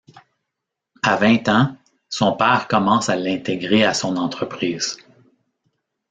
À 1.03 1.15
vingt 1.15 1.47
ans, 1.47 1.77
son 2.09 2.35
père 2.35 2.67
commence 2.67 3.07
à 3.09 3.15
l'intégrer 3.15 3.83
à 3.83 3.93
son 3.93 4.17
entreprise. 4.17 4.97